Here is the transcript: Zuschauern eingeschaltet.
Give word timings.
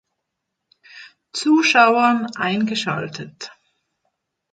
Zuschauern 1.31 2.35
eingeschaltet. 2.35 3.51